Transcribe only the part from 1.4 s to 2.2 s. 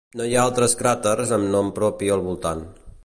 nom propi